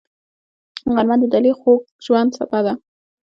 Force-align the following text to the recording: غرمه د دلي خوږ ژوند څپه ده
غرمه 0.93 1.15
د 1.19 1.23
دلي 1.33 1.51
خوږ 1.59 1.81
ژوند 2.05 2.29
څپه 2.35 2.59
ده 2.65 2.73